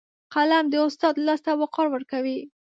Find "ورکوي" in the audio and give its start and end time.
1.91-2.37